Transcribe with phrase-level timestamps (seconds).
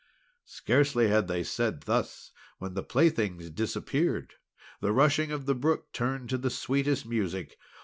[0.47, 4.33] Scarcely had they said thus, when the playthings disappeared.
[4.79, 7.55] The rushing of the brook turned to the sweetest music.